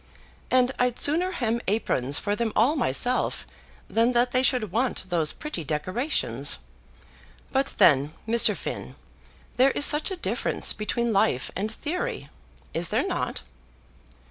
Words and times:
And 0.49 0.71
I'd 0.79 0.97
sooner 0.97 1.29
hem 1.31 1.61
aprons 1.67 2.17
for 2.17 2.35
them 2.35 2.51
all 2.55 2.75
myself 2.75 3.45
than 3.87 4.13
that 4.13 4.31
they 4.31 4.41
should 4.41 4.71
want 4.71 5.11
those 5.11 5.31
pretty 5.31 5.63
decorations. 5.63 6.57
But 7.51 7.75
then, 7.77 8.11
Mr. 8.27 8.57
Finn, 8.57 8.95
there 9.57 9.69
is 9.69 9.85
such 9.85 10.09
a 10.09 10.15
difference 10.17 10.73
between 10.73 11.13
life 11.13 11.51
and 11.55 11.71
theory; 11.71 12.29
is 12.73 12.89
there 12.89 13.05
not?" 13.05 13.43